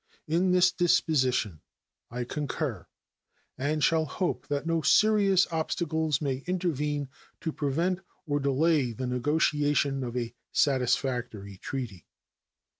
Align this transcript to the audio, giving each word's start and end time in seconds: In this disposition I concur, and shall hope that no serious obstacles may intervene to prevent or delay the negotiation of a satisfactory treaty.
In 0.27 0.49
this 0.51 0.71
disposition 0.71 1.61
I 2.09 2.23
concur, 2.23 2.87
and 3.55 3.83
shall 3.83 4.05
hope 4.05 4.47
that 4.47 4.65
no 4.65 4.81
serious 4.81 5.45
obstacles 5.51 6.19
may 6.19 6.37
intervene 6.47 7.07
to 7.41 7.51
prevent 7.51 7.99
or 8.25 8.39
delay 8.39 8.93
the 8.93 9.05
negotiation 9.05 10.03
of 10.03 10.17
a 10.17 10.33
satisfactory 10.51 11.57
treaty. 11.57 12.07